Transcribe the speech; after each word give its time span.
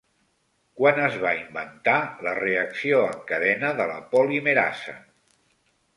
Quan 0.79 1.01
es 1.07 1.17
va 1.23 1.33
inventar 1.41 1.97
la 2.27 2.33
reacció 2.41 3.03
en 3.11 3.21
cadena 3.33 3.73
de 3.81 3.87
la 3.93 4.03
polimerasa? 4.15 4.97